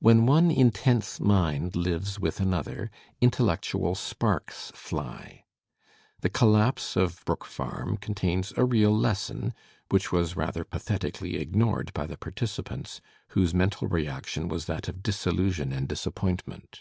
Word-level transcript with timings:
When 0.00 0.26
one 0.26 0.50
intense 0.50 1.20
mind 1.20 1.76
lives 1.76 2.18
with 2.18 2.40
another, 2.40 2.90
intellectual 3.20 3.94
sparks 3.94 4.72
fly. 4.74 5.44
The 6.20 6.28
collapse 6.30 6.96
of 6.96 7.24
Brook 7.24 7.44
Parm 7.44 8.00
contains 8.00 8.52
a 8.56 8.64
real 8.64 8.90
lesson, 8.92 9.54
which 9.88 10.10
was 10.10 10.34
rather 10.36 10.64
pathetically 10.64 11.36
ignored 11.36 11.92
by 11.94 12.06
the 12.08 12.16
participants, 12.18 13.00
whose 13.28 13.54
mental 13.54 13.86
reaction 13.86 14.48
was 14.48 14.64
that 14.64 14.88
of 14.88 15.00
disillusion 15.00 15.72
and 15.72 15.86
disappoint 15.86 16.44
ment. 16.48 16.80